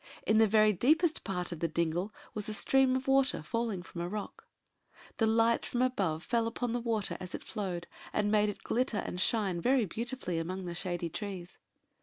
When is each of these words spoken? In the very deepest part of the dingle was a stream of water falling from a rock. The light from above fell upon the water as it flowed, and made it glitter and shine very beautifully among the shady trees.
In 0.25 0.39
the 0.39 0.47
very 0.47 0.73
deepest 0.73 1.23
part 1.23 1.51
of 1.51 1.59
the 1.59 1.67
dingle 1.67 2.11
was 2.33 2.49
a 2.49 2.55
stream 2.55 2.95
of 2.95 3.07
water 3.07 3.43
falling 3.43 3.83
from 3.83 4.01
a 4.01 4.09
rock. 4.09 4.47
The 5.17 5.27
light 5.27 5.63
from 5.63 5.83
above 5.83 6.23
fell 6.23 6.47
upon 6.47 6.71
the 6.71 6.79
water 6.79 7.17
as 7.19 7.35
it 7.35 7.43
flowed, 7.43 7.85
and 8.11 8.31
made 8.31 8.49
it 8.49 8.63
glitter 8.63 8.97
and 8.97 9.21
shine 9.21 9.61
very 9.61 9.85
beautifully 9.85 10.39
among 10.39 10.65
the 10.65 10.73
shady 10.73 11.09
trees. 11.11 11.59